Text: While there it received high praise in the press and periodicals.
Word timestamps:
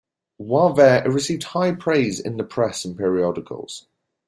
While 0.37 0.73
there 0.73 1.05
it 1.05 1.13
received 1.13 1.43
high 1.43 1.73
praise 1.73 2.19
in 2.19 2.37
the 2.37 2.43
press 2.43 2.85
and 2.85 2.97
periodicals. 2.97 3.85